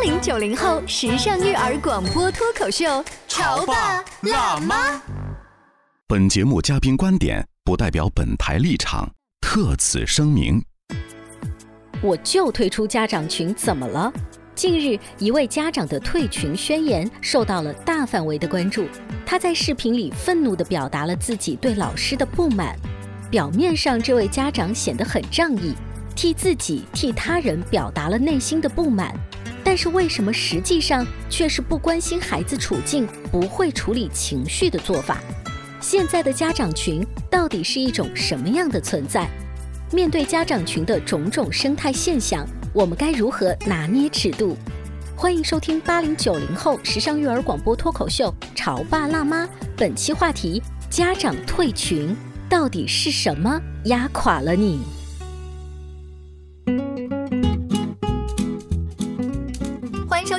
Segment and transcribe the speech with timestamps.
[0.00, 2.86] 八零九零后时尚育儿广播脱口秀，
[3.28, 4.92] 《潮爸辣妈》。
[6.08, 10.64] 本节目嘉宾观点不代表本台立场，特此声明。
[12.00, 14.10] 我就退出家长群，怎么了？
[14.54, 18.88] 近日，一位家长的退群宣言受到了大范围的关注。
[19.26, 22.74] 他在视频里愤怒地表达了自己对老师的不满。
[23.30, 25.74] 表面上，这位家长显得很仗义，
[26.16, 29.14] 替自己、替他人表达了内心的不满。
[29.70, 35.20] 但是，为什么实际上却是不关心孩子处境、不会处理情绪的做法？
[35.80, 39.30] 现在的家长群到底是一种什么样的存在？
[39.92, 44.56] 面对家长群的种种生态现象，我们该如何拿捏尺度？
[45.14, 49.44] 欢迎收听八零九零后时尚育儿广播脱口秀《潮爸辣妈》，
[49.76, 50.60] 本期话题：
[50.90, 52.12] 家长退群
[52.48, 54.80] 到底是什么压垮了你？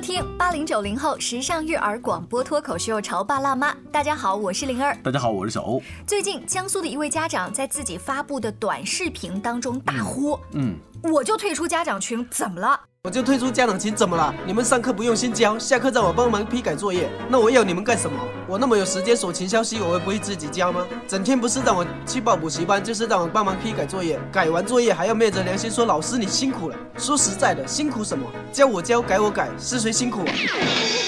[0.02, 3.72] 听八零九零后时尚育儿广播脱口秀《潮爸辣妈》。
[3.92, 4.98] 大家好，我是灵儿。
[5.04, 5.80] 大家好，我是小欧。
[6.08, 12.80] 最近，江苏的一位家长在自己发布的短视频当中大呼：“嗯，我就退出家长群，怎么了？
[13.04, 14.34] 我就退出家长群，怎么了？
[14.46, 18.20] 你们上课不用心教，下课让我帮忙批改作业，那我要你们干什么？
[18.48, 20.86] 我那么有时间锁群消息，我会不会自己教吗？
[21.08, 26.78] 整天不是让我去报补习班，就是让我帮忙批改作业，改完作业还要昧着良心说老师你辛苦了。
[26.98, 28.24] 说实在的，辛苦什么？
[28.54, 30.34] 教我教，改我改，是谁辛苦啊？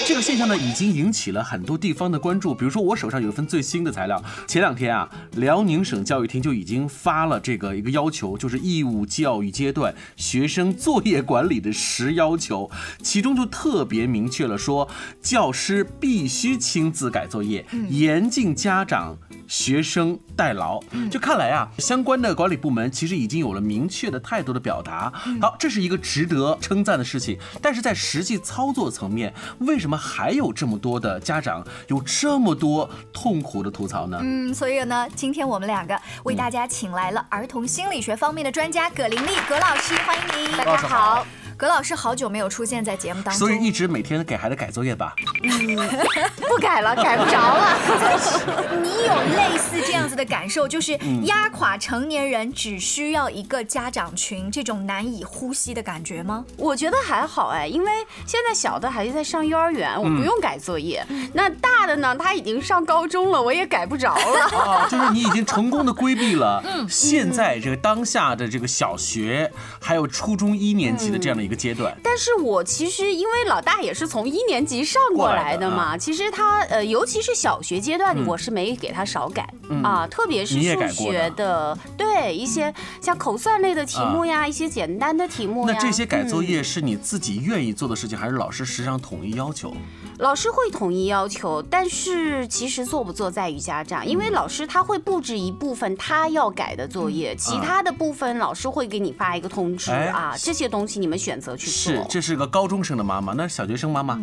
[0.06, 2.52] 这个现象呢，已经引起了很多地方的关注。
[2.54, 9.83] 比如说，我手上有一份最新的材料，前两天啊，辽宁省教育厅就已经发了这个一个要求，就是义务教育阶段
[10.16, 12.70] 学生作业管理的十要求，
[13.02, 14.88] 其中就特别明确了说，
[15.20, 19.18] 教师必须亲自改作业，严禁家长。
[19.48, 25.12] 学生代劳，就看来啊，相关的管理部门其实已经有了明确的态度的表达。
[25.40, 27.38] 好，这是一个值得称赞的事情。
[27.60, 34.18] 但是在实际操作层面，为什么还有这么多的家长有这么多痛苦的吐槽呢？
[34.22, 40.56] 嗯，所以呢，今天我们两个为大家请来了儿童心理学方面的专家葛玲丽葛老师，欢迎您。
[40.56, 41.26] 大家好。
[41.56, 45.14] 葛老师好久没有出现在节目当中，所以一直每天给孩子改作业吧。
[45.42, 45.76] 嗯，
[46.48, 47.78] 不改了，改不着了。
[48.82, 56.44] 你有类似这样子的感受，就是压垮成年人只需要一个家长群这种难以呼吸的感觉吗？
[56.56, 57.90] 我觉得还好哎，因为
[58.26, 61.04] 现在小的孩子在上幼儿园，我不用改作业。
[61.32, 64.40] 那大的呢，他已经上高中了，我也改不着了。
[64.58, 69.50] 啊，就是你已经成功的规避了现在这个当下的这个小学
[69.80, 71.96] 还有初中一年级的这样的一个阶段。
[72.02, 79.48] 但是我其实因为老大也是从一年级上过来的嘛，其实他呃，尤其是小学阶段，我是没给他少改
[79.82, 85.74] 啊，特别是数学的，对一些像口算类的题目呀，一些简单的题目呀。
[85.74, 89.74] 那这些改作业是你自己愿意做的事情，还是老师实际上统一要求？
[90.18, 102.02] 老师会统一要求，但是其实做不做在于家长，因为老师他会布置一部分他要改的作业，其他的部分老师会给你发一个通知啊，这些东西你们选择去做。
[102.02, 104.20] 是，这是个高中生的妈妈，那小学生妈妈。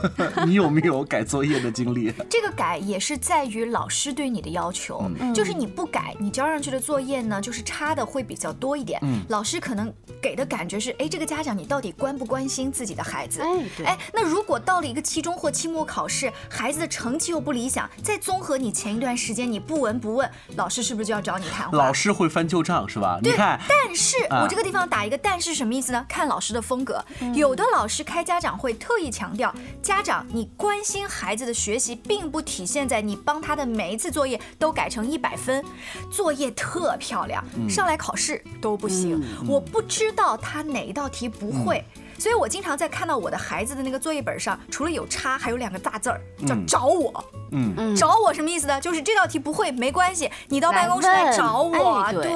[0.46, 2.12] 你有没有改作业的经历？
[2.28, 8.98] 这个改也是在于老师对你的要求，就是你不改，你交上去的作业呢，就是差的会比较多一点。
[9.02, 13.42] 嗯，老师可能给的感觉是，哎，这个家长你到底关不关心自己的孩子？
[13.84, 21.76] 哎，那如果到了一个期中或期末考试，孩子的成绩又不理想，再综合你前一段时间你不闻不问，老师是不是就要找你谈话？
[21.76, 23.18] 老师会翻旧账是吧？
[23.22, 23.32] 对。
[23.32, 26.04] 你看，但是我这个地方打一个但是什么意思呢？
[26.08, 27.04] 看老师的风格，
[27.34, 29.52] 有的老师开家长会特意强调。
[29.82, 35.62] 家长，你关心孩子的学习，并不体现在你帮他的每一次作业都改成一百分，
[36.10, 39.20] 作业特漂亮，上来考试都不行。
[39.48, 41.84] 我不知道他哪一道题不会。
[42.18, 47.24] 所以我经常在看到我的孩子的那个作业本上，除了有叉，还有两个大字儿叫找我。
[47.50, 48.80] 嗯，找我什么意思呢？
[48.80, 52.12] 就是这道题不会没关系，你到办公室来找我。
[52.12, 52.32] 对。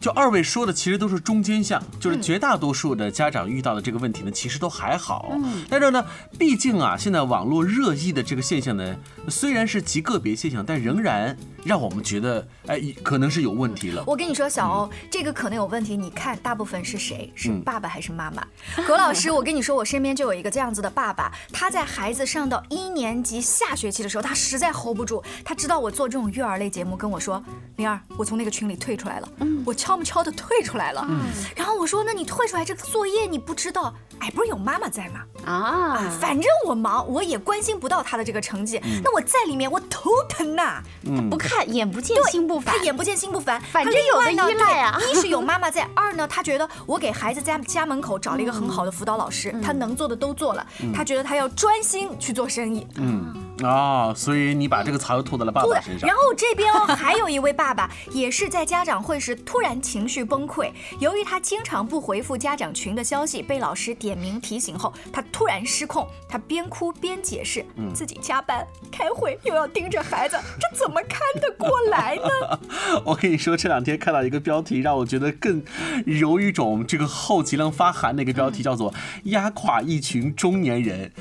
[0.00, 5.38] 就二位说的其实都是中间项，就是绝大多数的家长遇到的这个问题呢，其实都还好。
[5.68, 6.02] 但是呢，
[6.38, 8.96] 毕竟啊，现在网络热议的这个现象呢，
[9.28, 14.02] 虽然是极个别现象，但仍然让我们觉得，哎，可能是有问题了。
[14.06, 15.96] 我跟你说，小欧，这个可能有问题。
[15.96, 17.32] 你看，大部分是谁？
[17.34, 18.46] 是爸爸还是妈妈？
[18.86, 27.42] 葛老师，我跟你说，我身边就有一个这样子的爸爸，他在孩子上到一年级下学期的时候，他实在 hold 不住，他知道我做这种育儿类节目，跟我说，
[27.76, 29.28] 灵儿，我从那个群里退出来了。
[29.38, 31.04] 嗯，我悄不悄的退出来了。
[31.08, 31.20] 嗯，
[31.56, 33.94] 然后我说，那你退出来这个作业你不知道？
[34.20, 35.20] 哎，不是有妈妈在吗？
[35.46, 38.78] 啊，反正我忙，我也关心不到他的这个成绩。
[39.02, 40.82] 那我在里面，我头疼呐。
[41.06, 42.76] 他不看，眼不见心不烦。
[42.76, 44.98] 他眼不见心不烦，反正有个依赖啊。
[45.10, 52.86] 一是有妈妈在， 二呢，他觉得我给孩子家家门口找了一个很好的辅导老师，他能做的都做了，他觉得他要专心去做生意。
[52.96, 53.34] 嗯。
[53.64, 56.08] 啊，所以你把这个槽又吐在了爸爸身上。
[56.08, 60.70] 然后这边哦，还有一位爸爸， 也是在家长会时突然情绪崩溃。
[60.98, 66.06] 由于他经常不回复家长群的消息，被老师点名提醒后，他突然失控。
[66.28, 72.60] 他边哭边解释，自己加班开会又要盯着孩子，这怎么看得过来呢？
[73.04, 75.60] 我跟你说，这两天看到一个标题，让我觉得更
[76.06, 81.12] 有一种这个后脊梁发寒的一个标题，叫做“压垮一群中年人，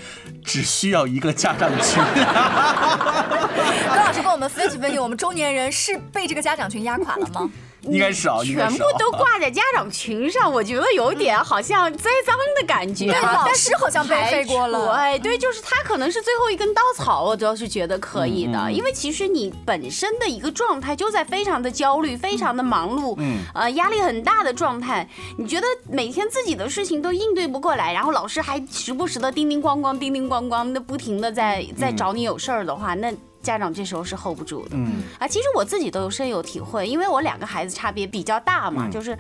[0.46, 2.04] 只需要一个家长群”。
[3.90, 7.50] 高老师跟我们分析分析，我们中年人是被这个家长群压垮了吗？
[7.82, 13.06] 应该是啊，全部都挂在家长群上，我觉得有点好像栽赃的感觉。
[13.06, 14.92] 对，老师好像被背过了。
[14.92, 25.08] 哎，对，就是他可能是最后一根稻草，我倒是觉得可以的，因为其实你本身的一个状态就在非常的焦虑、非常的忙碌，嗯，呃，压力很大的状态。
[25.38, 33.14] 你觉得每天自己的事情都应对不过来，然后老师还时不时的叮叮咣咣、叮叮咣咣的不停的在在找你有事儿的话，那。
[33.42, 39.18] 家长这时候是 hold 不住的，嗯啊，其实我自己都有深有体会，因为我两个孩子差别比较大嘛，就是。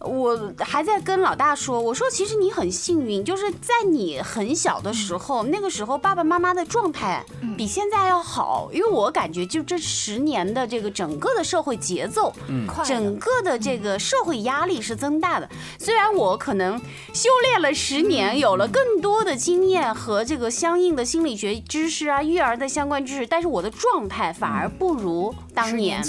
[0.00, 7.22] 我还在跟老大说，我说其实你很幸运，就是在你很小的时候，那个时候爸爸妈妈的状态
[7.54, 15.46] 比现在要好，因为我感觉就这十年的这个整个的社会节奏，嗯，整个的这个社会压力是增大的。
[15.78, 16.78] 虽然我可能
[17.12, 26.02] 修炼了十年，有了更多的经验和这个相应的心理学知识啊、育儿的相关知识，但是我的状态反而不如当年。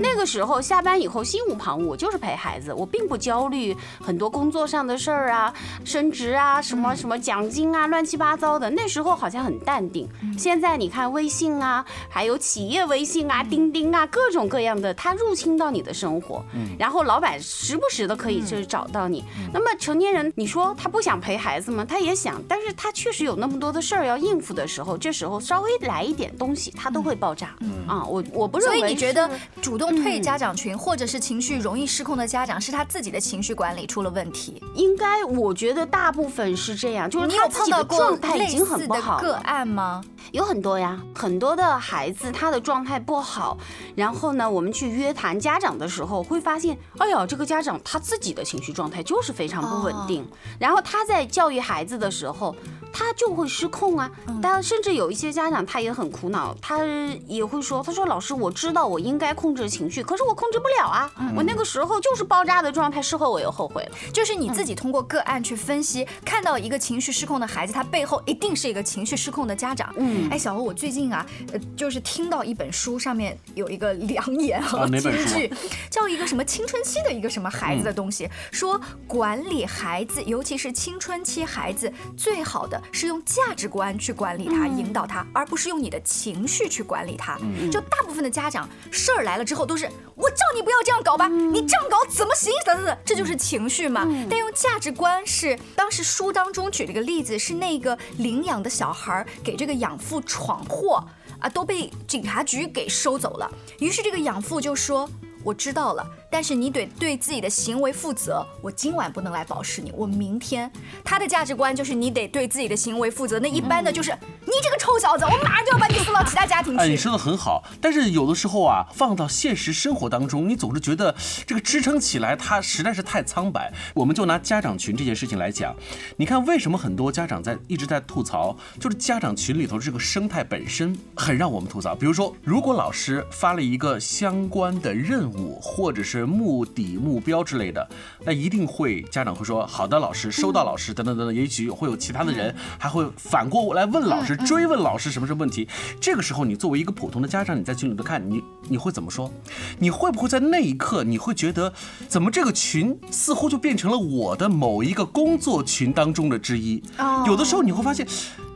[0.00, 3.14] 那个时候下班以后心无旁骛，就是陪孩子，我并不。
[3.26, 5.52] 焦虑很多工作上的事儿啊，
[5.84, 8.70] 升职啊，什么什么奖金啊，乱七八糟的。
[8.70, 10.08] 那时候好像很淡定。
[10.38, 16.44] 现在你看微信啊，还有企业微信啊，钉钉啊，各种各样的，它入侵到你的生活。
[16.78, 19.24] 然后老板时不时的可以就是找到你。
[19.52, 21.84] 那么成年人，你说他不想陪孩子吗？
[21.84, 27.56] 他也想，但是他确实有那么多的事儿要应付的时候，这时候稍微来一点东西，他都会爆炸。
[27.88, 28.78] 啊，我我不认为。
[28.78, 29.28] 所以你觉得
[29.60, 33.15] 主动退家长群，或者是情绪容易失控的家长，是他自己的。
[33.20, 39.18] 情绪管理出了问题，应该我觉得大部分是这样，就是他自己的状态已经很不好。
[39.20, 40.02] 个案吗？
[40.32, 43.56] 有很多呀，很多的孩子他的状态不好，
[43.94, 50.26] 然后呢，我们去约谈家长的时候会发现，哎呀，这个家长他自己的情绪状态就是非常不稳定，
[50.58, 52.54] 然后他在教育孩子的时候。
[52.98, 54.10] 他就会失控啊！
[54.40, 56.82] 但甚至有一些家长他也很苦恼，他
[57.26, 61.12] 也会说：“他说老师，我知道我应该控制情绪，可是我控制不了啊！
[61.36, 69.92] 我那个时候就是爆炸的状态，事后我又后悔了。”就是你自己通过个案去分析，看到一个情绪失控的孩子，他背后一定是一个情绪失控的家长。
[69.98, 75.52] 嗯，哎，小欧，我最近啊，呃，就是听到一本书上面有一个良言和金句，
[75.90, 82.80] 叫一个什么青春期的一个什么孩子的东西，说管理孩子，尤其是青春期孩子，最好的。
[82.92, 87.38] 是用价值观去管理他、引导他，而不是用你的情绪去管理他。
[87.70, 92.50] 就大部分的家长，事儿来了之后都是我叫你不要这样搞吧，你这样搞怎么行？
[92.64, 94.06] 等等等，这就是情绪嘛。
[94.30, 101.04] 但用价值观是，当时书当中举了个例子，是那个领养的小孩给这个养父闯祸
[101.38, 103.50] 啊，都被警察局给收走了。
[103.78, 105.08] 于是这个养父就说。
[105.46, 108.44] 我知道了，但是你得对自己的行为负责。
[108.60, 110.68] 我今晚不能来保释你，我明天。
[111.04, 113.38] 他的价值观就是你得对自己的行为负责。
[113.38, 114.10] 那一般的就是
[114.40, 116.80] 你这个臭小子，我马上就要把你送到其他家庭去。
[116.80, 121.14] 哎，你说的很好，但是有的时候啊，放到现实生活当中，你总是觉得
[121.46, 123.72] 这个支撑起来，它实在是太苍白。
[123.94, 125.72] 我们就拿家长群这件事情来讲，
[126.16, 131.94] 你看为什么很多家长在一直在吐槽，就是家长群里头这个生态本身很让我们吐槽。
[131.94, 135.35] 比如说，如果老师发了一个相关的任务。
[135.36, 137.88] 务或者是目的、目标之类的，
[138.24, 145.68] 那一定会家长会说好的，老师收到，老师等等等等，也许会有其他的人还会反过来问老师，追问老师什么什么问题。
[146.00, 149.30] 这个时候，你作为一个普通的家长，你在群里头看你你会怎么说？
[149.78, 151.72] 你会不会在那一刻你会觉得，
[152.08, 156.82] 怎么这个群似乎就变成了我的某一个工作群当中的之一？
[157.26, 158.06] 有的时候你会发现。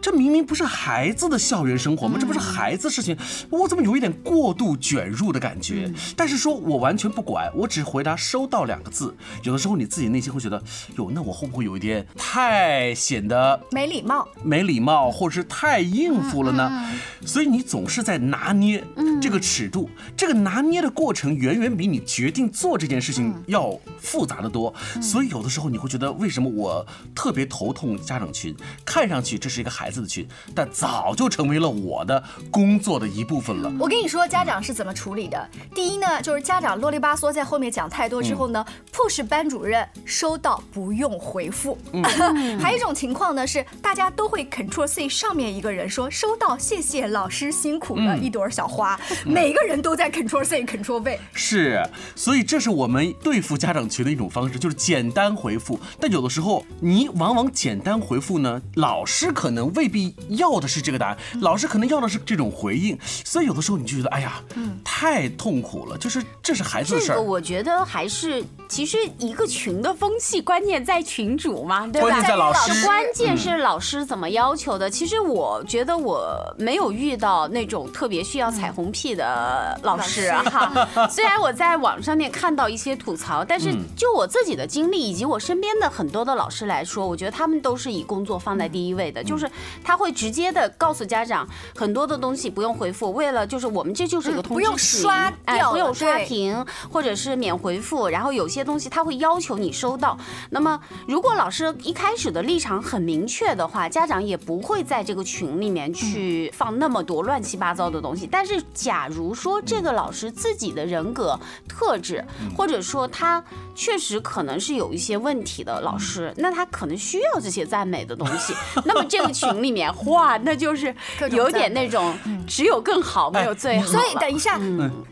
[0.00, 2.16] 这明明不是孩子的校园生活吗？
[2.18, 3.16] 这不是孩子事情，
[3.50, 5.92] 我怎么有一点过度卷入的感觉？
[6.16, 9.14] 但是说我完全不管，我只回答收到两个字。
[9.42, 10.62] 有的时候你自己内心会觉得，
[10.96, 14.26] 哟，那我会不会有一点太显得没礼貌？
[14.42, 16.90] 没礼貌，或者是太应付了呢？
[17.26, 18.82] 所以你总是在拿捏
[19.20, 24.72] 这个尺度，这个拿捏的过程远远比你决定做这件事情要复杂的多。
[25.02, 28.00] 所以有的时候你会觉得，为什么我特别头痛？
[28.00, 29.89] 家长群看上去这是一个孩。
[29.90, 33.72] 孩子的群，但早就成为了我的工作的一部分了。
[33.76, 35.48] 我跟你说，家长是怎么处理的？
[35.74, 41.76] 第一呢，就是家长啰里吧嗦在后面讲太多之后呢，push 班主任收到不用回复。
[41.92, 42.04] 嗯
[42.60, 48.96] 还有一种情况呢，是大家都会 Control C 上面一个人说收到，谢谢老师辛苦了，一朵小花。
[49.26, 51.18] 每个人都在 Control C Control V。
[51.32, 51.82] 是，
[52.14, 55.80] 所以这是我们对付家长群的一种方式，就是简单回复。
[55.98, 64.42] 但有的时候你往往简单回复呢，老师可能未必要的是这个答案，老师可能要的是这种回应，所以有的时候你就觉得，哎呀，
[64.84, 65.96] 太痛苦了。
[65.96, 67.14] 就是这是孩子的事儿。
[67.14, 72.08] 这个我觉得还是，其实一个群的风气关键在群主嘛，对吧？
[72.08, 72.84] 关键在老师。
[72.84, 74.90] 关键是老师怎么要求的。
[74.90, 80.86] 其实我觉得我没有遇到那种特别需要彩虹屁的老师哈。
[81.08, 89.48] 虽然我在网上面看到一些吐槽，但是就我自己的经历以及我身边的很多的老师来说，我觉得他们都是以工作放在第一位的，就是。
[89.82, 91.46] 他会直接的告诉家长
[91.76, 100.18] 很多的东西不用回复，为了就是我们这就是个通知不用刷掉，不用刷屏或者是免回复，然后有些东西他会要求你收到。
[100.50, 108.26] 那么如果老师一开始的立场很明确的话，家长也不会在这个群里面去放那么多乱七八糟的东西。
[108.26, 112.24] 但是假如说这个老师自己的人格特质，
[112.56, 113.42] 或者说他
[113.74, 118.52] 确实可能是有一些问题的老师，那他可能需要这些赞美的东西。
[118.84, 119.59] 那么这个群。
[119.62, 120.94] 里面哇，那就是
[121.30, 122.14] 有点那种
[122.46, 123.86] 只有更好没有最好。
[123.86, 124.58] 所以等一下，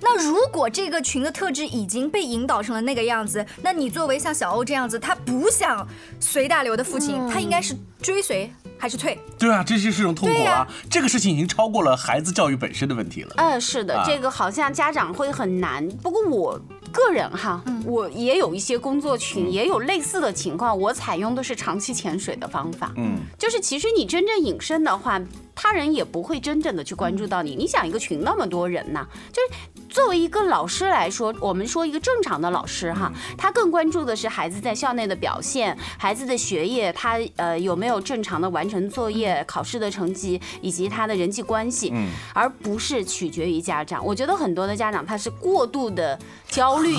[0.00, 5.86] 那如果这个群的特质已经被引导成了那个样子，那你作为像小欧这样子，他不想
[6.20, 9.18] 随大流的父亲，他应该是追随还是退？
[9.38, 10.66] 对啊，这就是一种痛苦啊！
[10.90, 13.34] 这个事情已经超过了孩子教育本身的问题了。
[13.36, 15.86] 嗯，是的，这个好像家长会很难。
[16.02, 16.60] 不过我。
[16.88, 20.78] 个人哈，我也有一些工作群，也有类似的情况。
[20.78, 25.20] 我采用的是长期潜水的方法，嗯，就是其实你真正隐身的话，
[25.54, 27.54] 他人也不会真正的去关注到你。
[27.54, 29.77] 你想一个群那么多人呐，就是。
[29.98, 44.06] 作为一个老师来说，我们说一个正常的老师哈，他更关注的是孩子在校内的表现，孩子的学业，他呃有没有正常的完成作业、考试的成绩，以及他的人际关系，嗯，而不是取决于家长。
[44.06, 46.16] 我觉得很多的家长他是过度的
[46.48, 46.94] 焦虑，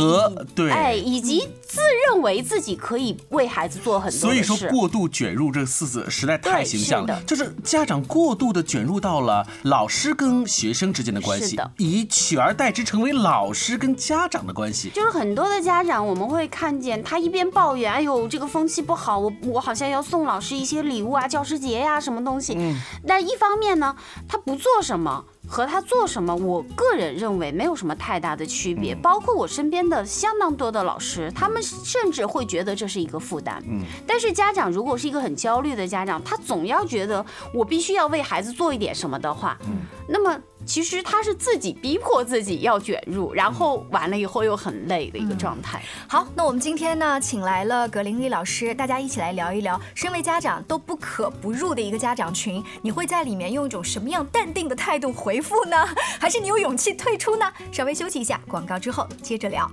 [0.53, 12.88] 对，哎，以及自认为自己可以为孩子做很多所以说过度卷入这四字实在太形象了，就是家长过度的卷入到了老师跟学生之间的关系，以取而代之。
[12.89, 22.55] 成为老师跟家长的关系，就是很多的家长，我们会看见他一边抱怨，哎呦，这个风气不好，我我好像要送老师一些礼物啊，教师节呀，什么东西。
[22.57, 22.81] 嗯。
[23.05, 23.95] 但一方面呢，
[24.27, 25.23] 他不做什么。
[25.49, 28.93] 和他做什么，我个人认为没有什么太大的区别。
[28.93, 33.61] 包括我身边的相当多的老师，他们甚至会觉得这是一个负担。
[33.67, 45.81] 嗯，但是家长如果是一个很焦虑的家长，他总要觉得我必须要为孩子做一点什么的话，嗯，那么其实他是自己逼迫自己要卷入，然后完了以后又很累的一个状态。
[46.07, 55.38] 好，那我们今天呢，请来了葛玲丽老师，大家一起来聊一聊，身为家长都不可不入的一个家长群，你会在里面用一种什么样淡定的态度回？
[55.39, 55.77] 回复呢，
[56.19, 57.45] 还是你有勇气退出呢？
[57.71, 59.71] 稍微休息一下，广告之后接着聊。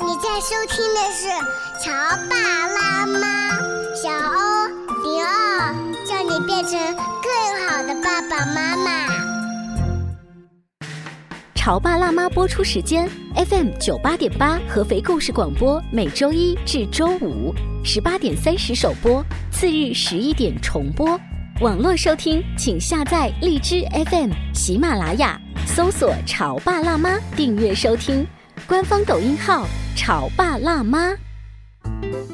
[0.00, 1.26] 你在收听的是
[1.82, 1.90] 《潮
[2.30, 2.36] 爸
[2.68, 3.18] 辣妈》，
[4.00, 4.68] 小欧
[5.02, 5.74] 零二，
[6.06, 9.08] 叫你变成更好的爸爸妈妈。
[11.56, 17.52] 潮爸辣妈播出时间：FM 九八点八，合肥故事广播，每周一至周五
[17.84, 21.18] 十八点三十首播，次日十一点重播。
[21.62, 28.26] 网络收听，请下载荔枝 FM、喜马拉雅，搜索“潮爸辣妈”，订阅收听。
[28.66, 29.64] 官方抖音号
[29.94, 31.12] “潮爸辣妈”。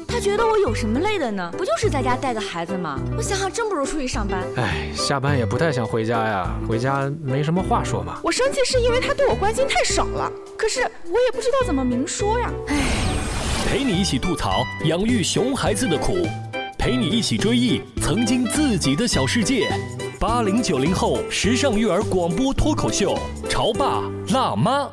[0.09, 1.53] 他觉得我有什么累的呢？
[1.55, 2.99] 不就是在家带个孩子吗？
[3.15, 4.43] 我想想，真不如出去上班。
[4.55, 8.19] 哎，下班也不太想回家呀，回家没什么话说嘛。
[8.23, 10.87] 我生气是因为他对我关心太少了，可是我
[11.21, 12.49] 也不知道怎么明说呀。
[12.69, 12.75] 哎，
[13.69, 16.27] 陪你一起吐槽养育熊孩子的苦，
[16.79, 19.69] 陪你一起追忆曾经自己的小世界。
[20.17, 23.19] 八零九零后时尚育儿广播脱口秀，
[23.49, 24.89] 潮爸辣妈。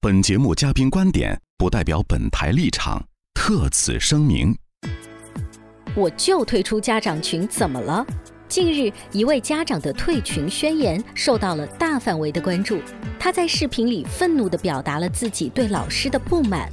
[0.00, 3.04] 本节目嘉宾观点不代表本台立场。
[3.34, 4.56] 特此声明。
[5.94, 8.04] 我就退出家长群，怎么了？
[8.48, 12.80] 近日，一位家长的退群宣言受到了大范围的关注。
[13.18, 16.70] 他在视频里愤怒地表达了自己对老师的不满。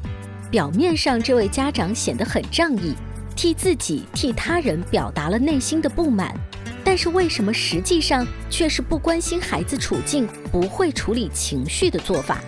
[0.49, 2.93] 表面上，这位家长显得很仗义，
[3.41, 6.36] 替自己、替他人表达了内心的不满。
[6.84, 12.41] 但是，为什么实际上却是不关心孩子处境、不会处理情绪的做法？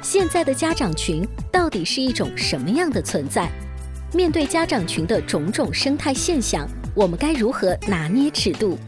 [0.00, 3.50] 现在的家长群到底是一种什么样的存在？
[4.14, 8.78] 面对家长群的种种生态现象，我们该如何拿捏尺度？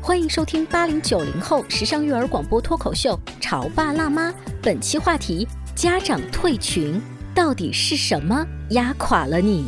[0.00, 4.30] 欢迎收听八零九零后时尚育儿广播脱口秀《潮爸辣妈》，
[4.62, 6.98] 本期话题：家长退群
[7.34, 9.66] 到底是什么压垮了你？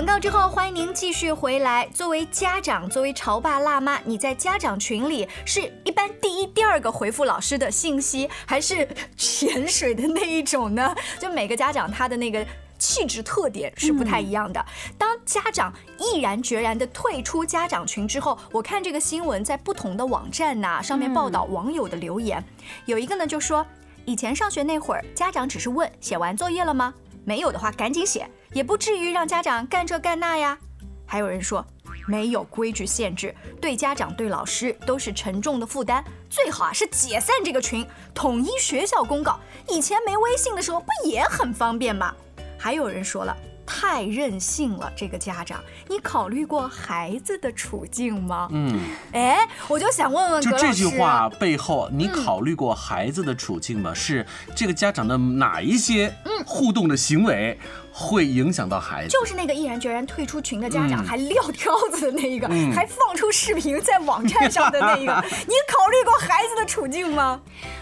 [0.00, 1.86] 广告之后，欢迎您继续回来。
[1.92, 10.94] 作为家长，作为潮爸辣妈，你在家长群里是一般第一、第二个回复老师的信息，还是潜水的那一种呢？
[11.18, 12.42] 就每个家长他的那个
[12.78, 14.64] 气质特点是不太一样的。
[14.96, 22.42] 当家长毅然决然的退出家长群之后，我看这个新闻在不同的网站呐上面报道网友的留言，
[22.86, 23.66] 有一个呢就说，
[24.06, 26.94] 以前上学那会儿，家长只是问写完作业了吗？
[27.30, 28.28] 没有的话赶紧写。
[28.52, 30.58] 也不至于让家长干这干那呀。
[31.06, 31.64] 还有人说，
[32.08, 36.02] 没有规矩限制，对家长对老师都是沉重的负担。
[36.28, 39.38] 最好啊是解散这个群，统一学校公告。
[39.68, 42.12] 以前没微信的时候不也很方便吗？
[42.58, 43.36] 还有人说了。
[43.70, 48.48] 太任性了，这个家长，你考虑过孩子的处境吗？
[48.50, 48.76] 嗯，
[49.12, 53.94] 哎，我就想问问，就这句话背后，你考虑过孩子的处境吗？
[53.94, 56.12] 是这个家长的哪一些
[56.44, 57.56] 互动的行为
[57.92, 59.10] 会影响到孩子？
[59.10, 65.14] 就是那个毅然决然退出群的家长，还撂挑子的那一个，还放出视频在网站上的那一个，
[65.46, 67.40] 你考虑过孩子的处境吗？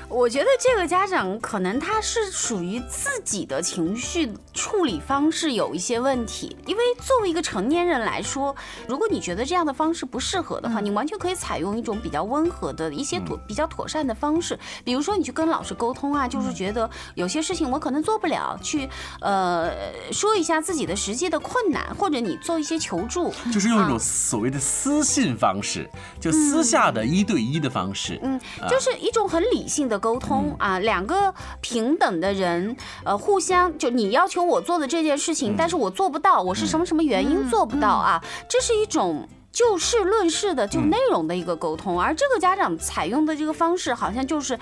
[0.09, 8.55] 我觉得这个家长可能他是属于自己的情绪处理方式有一些问题，因为作为一个成年人来说，
[8.87, 18.89] 如果你觉得这样的方式不适合的话，你完全可以采用一种比较温和的一些妥比较妥善的方式，比如说你去跟老师沟通啊，就是觉得有些事情我可能做不了，去
[19.21, 19.71] 呃
[20.11, 28.41] 说一下自己的实际的困难，或者你做一些求助，就是用一种所谓的私信方式，就私下的一对一的方式，嗯，
[28.71, 29.98] 就是一种很理性的。
[29.99, 38.23] 沟通啊，两个平等的人，呃，互相就你要求我做的这件事情，但是我做不到，我是什么什么原因做不到啊？
[38.49, 44.59] 这是一种就事论事的就内容的一个沟通，而这个家长采用的这个方式，好像就是。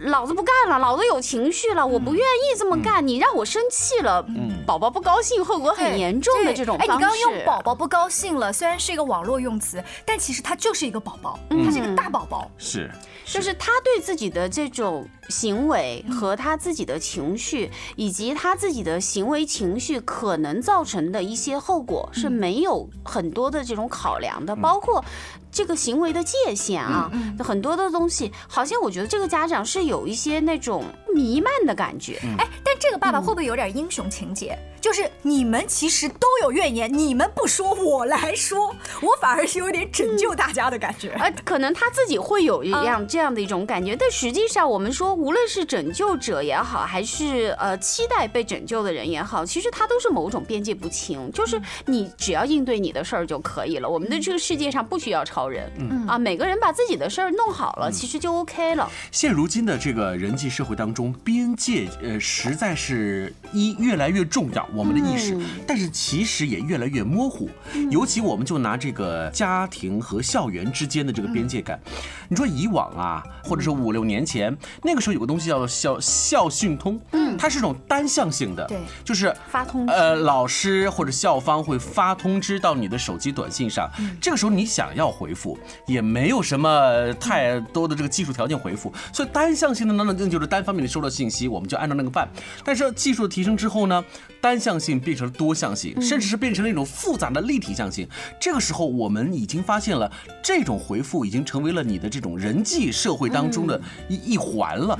[0.00, 4.24] 老子不干了，老子有情绪了，我不愿意这么干，你让我生气了，
[4.66, 6.92] 宝宝不高兴，后果很严重的这种方式。
[6.92, 12.50] 哎，你刚刚用宝宝不高兴了，虽然是一个网络用词，但其实他就是一个宝宝，他是一个大宝宝。
[12.58, 12.90] 是，
[13.24, 25.04] 就是他对自己的这种行为和他自己的情绪，以及他自己的行为情绪可能造成的一些后果是没有很多的这种考量的，包括。
[25.52, 30.84] 这个行为的界限啊，很多的东西，好像我觉得这个家长是有一些那种
[31.14, 32.18] 弥漫的感觉。
[32.36, 34.58] 哎，但这个爸爸会不会有点英雄情节？
[34.86, 38.72] 就是你们其实都有怨言，你们不说，我来说，
[39.02, 41.08] 我反而是有点拯救大家的感觉。
[41.18, 51.32] 呃，可能他自己会有一样这样的一种感觉，但实际上我们说，无论是拯救者也好，还是呃期待被拯救的人也好，其实他都是某种边界不清。
[51.32, 55.68] 就是你只要应对你的事儿就可以了，我们的这个世界上不需要超人。
[55.80, 58.88] 嗯啊，每个人把自己的事儿弄好了，其实就 OK 了。
[59.10, 64.64] 现如今的这个人际社会当中，边界呃实在是一越来越重要。
[64.76, 65.36] 我们的意识，
[65.66, 67.48] 但是其实也越来越模糊。
[67.90, 71.80] 尤其我们就拿这个家庭和校园之间的这个边界感，
[72.28, 92.28] 你说以往啊，或者说五六年前，那个时候有个东西叫做校校讯通，嗯，它是种单向性的，对，就是发通，呃，老师或者校方会发通知到你的手机短信上，这个时候你想要回复，也没有什么太多的这个技术条件回复，所以单向性的那那就是单方面的收到信息，我们就按照那个办。
[92.64, 94.04] 但是技术提升之后呢，
[94.40, 98.08] 单向性变成了多向性，甚至是变成了一种复杂的立体向性。
[98.40, 100.10] 这个时候，我们已经发现了，
[100.42, 104.98] 这种回复已经成为了你的这种人际社会当中的一一环了。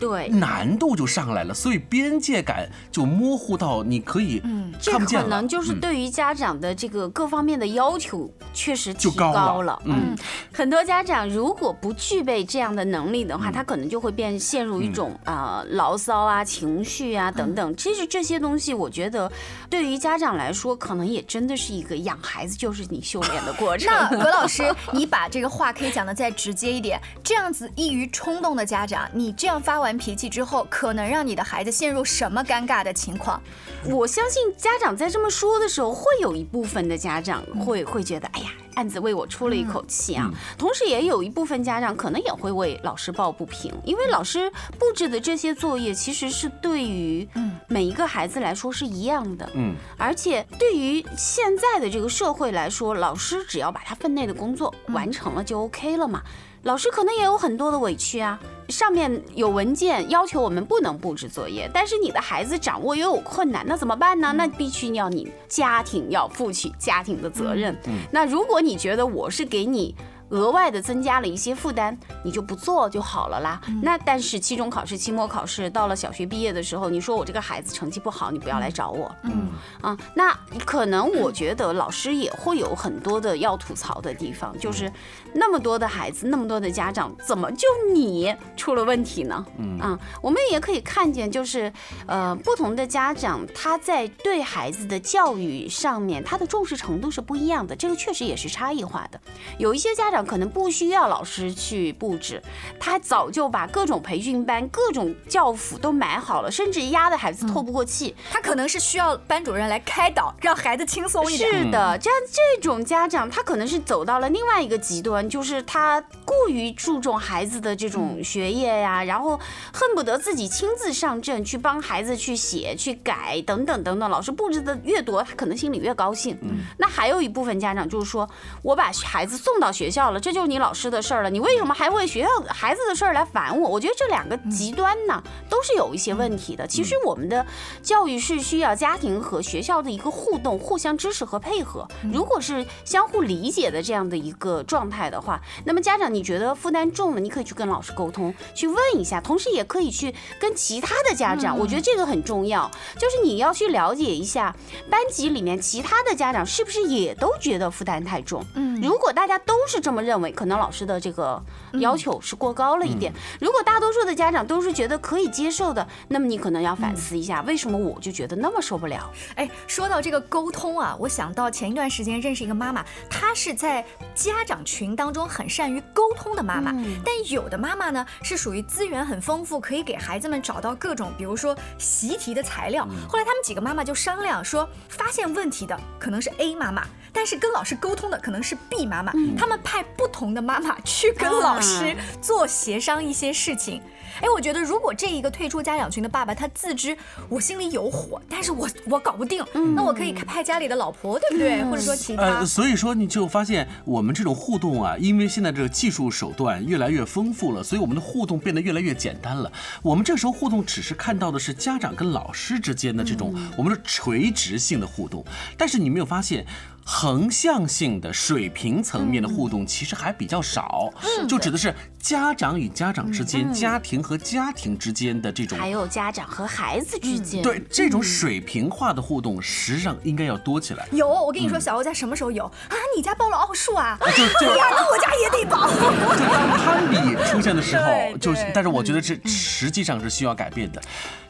[0.00, 9.80] 对，难度就上来了，所以边界感就模糊到你可以嗯，这可能就是对于家长的这个各方面的要求确实提高了。
[9.84, 10.16] 嗯，
[10.52, 17.76] 很多家长如果不具备这样的能力的话，他可能就会变陷入一种啊牢骚啊、情绪啊等等。
[17.76, 19.30] 其实这些东西，我觉得
[19.68, 23.92] 对于家长来说，可能也真的是一个养孩子就是你修炼的过程。
[24.10, 33.40] 那葛老师，你把这个话可以讲的再直接一点，这样子易于冲动的家长，你这样发完脾气之后，可能让你的孩子陷入什么尴尬的情况？
[33.86, 38.50] 我相信家长在这么说的时候，会有一部分的家长会会觉得，哎呀。
[38.76, 47.28] 案子为我出了一口气啊，同时也有一部分家长可能也会为老师抱不平，因为老师布置的这些作业其实是对于
[47.66, 56.22] 每一个孩子来说是一样的，嗯，而且对于现在的这个社会来说，老师只要把他分内的工作完成了就 OK 了嘛。
[56.62, 58.38] 老师可能也有很多的委屈啊，
[58.70, 64.32] 上面有文件要求我们不能布置作业，但是你的孩子掌握又有困难，那怎么办呢？
[64.32, 67.76] 那必须要你家庭要负起家庭的责任。
[68.10, 69.94] 那如果你觉得我是给你。
[70.30, 73.60] 额外的增加了一些负担，你就不做就好了啦。
[73.82, 79.10] 那但是期中考试、期末考试到了小学毕业的时候，你说我这个孩子成绩不好，你不要来找我。
[79.24, 79.48] 嗯
[79.80, 80.32] 啊，那
[80.64, 84.88] 可能我觉得老师也会有很多的要吐槽的地方，就是
[85.32, 89.44] 那么多的孩子，那么多的家长，怎么就你出了问题呢？
[89.58, 91.72] 嗯啊，我们也可以看见，就是
[92.06, 99.20] 呃不同的家长他在对孩子的教育上面，他的重视程度是不一样的，这个确实也是差异化的。
[99.58, 100.20] 有一些家长。
[100.30, 102.40] 可能不需要老师去布置，
[102.78, 108.14] 他早就把各种培训班、各种教辅都买好了，甚至压得孩子透不过气。
[108.30, 111.50] 他可能是需要班主任来开导，让孩子轻松一点。
[111.50, 119.38] 是的，这样这种家长，他可能是走到了另外一个极端，就是他过于注重孩子的这种学业呀，然后
[119.72, 124.10] 恨不得自己亲自上阵去帮孩子去写、去改等等等等。
[124.10, 126.38] 老师布置的越多，他可能心里越高兴。
[126.76, 128.28] 那还有一部分家长就是说，
[128.62, 130.10] 我把孩子送到学校。
[130.10, 131.30] 了，这就是你老师的事儿了。
[131.30, 133.68] 你为什么还为学校孩子的事儿来烦我？
[133.68, 136.66] 我觉得这两个极端呢，都是有一些问题的。
[136.66, 137.44] 其实我们的
[137.82, 141.86] 教育是需要家庭和学校的一个互动、互相支持和配合。
[142.12, 151.56] 如果是相互理解的这样的一个状态的话，那么家长你觉得负担重了，你可以去跟老师沟通，去问一下，同时也可以去跟其他的家长。
[151.56, 152.68] 我觉得这个很重要，
[152.98, 154.54] 就是你要去了解一下
[154.90, 158.44] 班级里面其他的家长是不是也都觉得负担太重。
[158.54, 160.00] 嗯，如果大家都是这么。
[160.00, 161.40] 认为可能老师的这个
[161.74, 163.12] 要求是过高了一点。
[163.38, 169.12] 如果大多数的家长都是觉得可以接受的，那么你可能要反思一下，为什么我就觉得那么受不了？
[169.36, 176.72] 哎，说到这个沟通啊，我想到前一段时间认识一个妈妈，她是在家长群当中很善于沟通的妈妈。
[177.02, 182.86] 但有的妈妈呢，是属于资源很丰富，可以给孩子们找到各种，比如说习题的材料。
[183.08, 186.82] 后来他们几个妈妈就商量说，发现问题的可能是 A 妈妈。
[187.12, 193.82] 但是跟老师沟通的可能是 B 妈妈，他们派不同的妈妈去跟老师做协商一些事情。
[194.20, 196.96] 哎，我觉得如果这一个退出家长群的爸爸他自知
[197.28, 201.64] 我心里有火，但是我我搞不定，那我可以派家里的老婆，对不对？
[201.64, 202.22] 或者说其他。
[202.22, 209.50] 呃，所以说你就发现我们这种互动啊，因为现在这个技术手段越来越丰富了，所以我们的互动变得越来越简单了。
[209.82, 215.24] 我们这时候互动只是看到的是家长跟老师之间的这种我们的垂直性的互动，
[215.56, 216.46] 但是你没有发现。
[216.84, 220.92] 横向性的水平层面的互动其实还比较少，
[221.28, 230.88] 就指的是家长与家长之间、家庭和家庭之间的这种，还有家长和孩子之间，对这种水平化的互动，实际上应该要多起来。
[230.90, 232.76] 有，我跟你说，小欧家什么时候有啊？
[232.96, 233.96] 你家报了奥数啊？
[234.16, 235.68] 就就呀，那我家也得报。
[236.16, 240.82] 就当攀比出现的时候，就但是我觉得这实际上是需要改变的。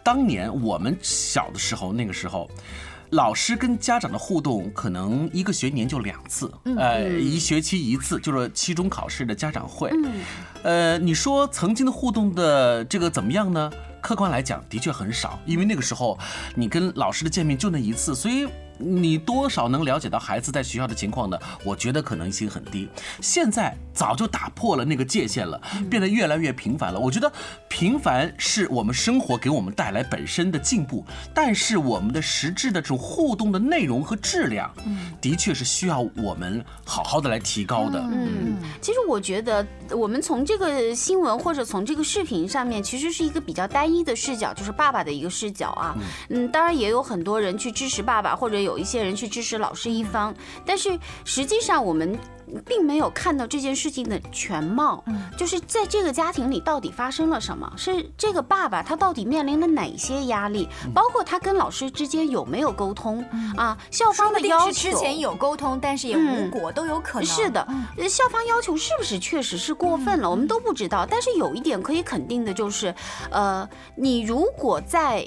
[0.02, 2.50] 当年我们小的时候，那个时候。
[3.10, 9.90] 老师跟家长的互动可能一个学年就两次，呃，一学期一次，就是期中考试的家长会。
[10.62, 13.70] 呃，你说曾经的互动的这个怎么样呢？
[14.00, 16.18] 客观来讲，的确很少，因为那个时候
[16.54, 18.46] 你跟老师的见面就那一次，所以。
[18.80, 21.38] 你多少能了解到孩子在学校的情况呢？
[21.64, 22.88] 我觉得可能性很低。
[23.20, 26.98] 现在早就打破了那个界限了，变得越来越频繁了。
[26.98, 27.30] 我觉得
[27.68, 34.72] 频繁是我们生活给我们带来本身的进步，但是我们的实质的这种互动的内容和质量，
[35.20, 38.00] 的确是需要我们好好的来提高的。
[38.00, 45.94] 嗯，其实我觉得我们从这个新闻或者从这个视频上面，其实是一个比较单一的视角，就是爸爸的一个视角啊。
[46.30, 48.69] 嗯，当然也有很多人去支持爸爸，或者有。
[48.70, 50.32] 有一些人去支持老师一方，
[50.64, 52.16] 但是实际上我们
[52.64, 55.04] 并没有看到这件事情的全貌，
[55.36, 57.72] 就是在这个家庭里到底发生了什么？
[57.76, 60.68] 是这个爸爸他到底面临了哪些压力？
[60.94, 63.24] 包括他跟老师之间有没有沟通
[63.56, 63.76] 啊？
[63.90, 67.26] 校方的要求之前有沟通，但是也无果，都有可能。
[67.26, 67.66] 是的，
[68.08, 70.30] 校方要求是不是确实是过分了？
[70.30, 71.04] 我们都不知道。
[71.10, 72.94] 但是有一点可以肯定的就是，
[73.32, 75.26] 呃，你如果在。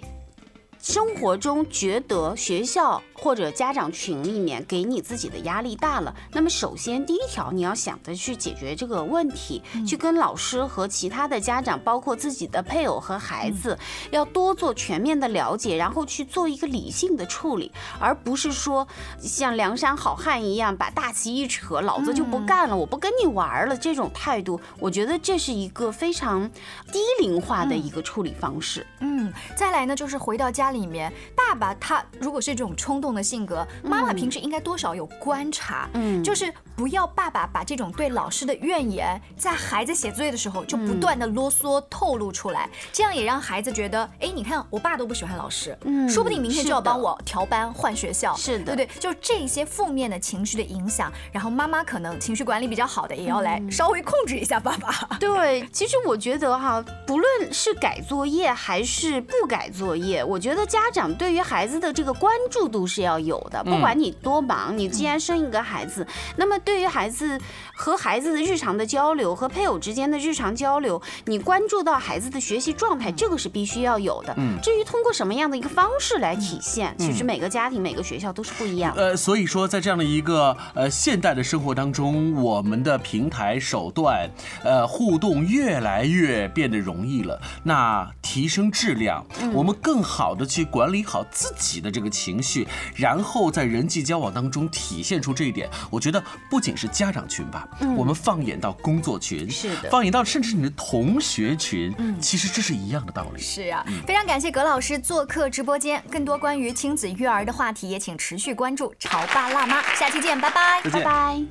[0.86, 13.80] 生活中觉得学校或者家长群里面给你自己的压力大了，那么首先第一条你要想着去解决这个问题，去跟老师和其他的家长，包括自己的配偶和孩子，
[14.12, 18.86] 要多做全面的了解，然后去做一个理性的处理，而不是说
[19.22, 26.50] 像梁山好汉一样把大旗一扯，老子就不干了，我不跟你玩了这种态度，我觉得这是一个非常
[26.92, 28.86] 低龄化的一个处理方式。
[29.00, 30.74] 嗯，再来呢就是回到家。
[30.74, 49.00] 里面，爸爸他如果是这种冲动的性格，妈妈平时应该多少有观察，嗯，就是不要爸爸把这种对老师的怨言，在孩子写作业的时候就不断的啰嗦透露出来，这样也让孩子觉得，哎，你看我爸都不喜欢老师，嗯，说不定明天就要帮我调班换学校，是的，对不对？
[49.00, 55.18] 就这些负面的情绪的影响，然后妈妈可能情绪管理比较好的，也要来稍微控制一下爸爸。
[55.20, 60.64] 对，其实我觉得哈，不论是改作业还是不改作业，我觉得。
[60.74, 66.06] 家长对于孩子的这个关注度是要有的，不管你多忙，你既然生一个孩子，
[66.38, 67.40] 那么对于孩子
[67.76, 74.34] 和孩子的日常的交流和配偶之间的日常交流，你关注到孩子的学习状态，这个是必须要有的。
[74.38, 78.94] 嗯，至于通过什么样的一个方式来体现，其实每个家庭、每个学校都是不一样。
[78.96, 84.30] 呃，所以说在这样的一个呃现代的生活当中，我们的平台手段，
[84.64, 87.42] 呃，互动越来越变得容易了。
[87.64, 90.44] 那提升质量，我们更好的。
[90.44, 95.70] 去管理好自己的这个情绪，然后在人际交往当中体现出这一点。
[95.90, 97.68] 我觉得不仅是家长群吧，
[97.98, 103.42] 我们放眼到工作群，是的，放眼到甚至你的同学群，嗯，其实这是一样的道理。
[103.42, 106.04] 是啊，非常感谢葛老师做客直播间。
[106.10, 109.82] 更多关于亲子育儿的话题，也请持续关注《潮爸辣妈》。
[110.00, 111.42] 下期见，拜拜，拜拜。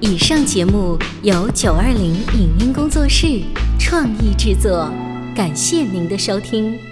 [0.00, 3.42] 以上节目由九二零影音工作室
[3.78, 4.90] 创意制作，
[5.36, 6.89] 感谢您的收听。